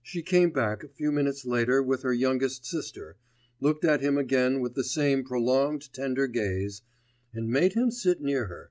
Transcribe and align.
She 0.00 0.22
came 0.22 0.50
back 0.50 0.82
a 0.82 0.88
few 0.88 1.12
minutes 1.12 1.44
later 1.44 1.82
with 1.82 2.00
her 2.02 2.14
youngest 2.14 2.64
sister, 2.64 3.18
looked 3.60 3.84
at 3.84 4.00
him 4.00 4.16
again 4.16 4.62
with 4.62 4.72
the 4.72 4.82
same 4.82 5.22
prolonged 5.22 5.92
tender 5.92 6.26
gaze, 6.26 6.80
and 7.34 7.50
made 7.50 7.74
him 7.74 7.90
sit 7.90 8.22
near 8.22 8.46
her.... 8.46 8.70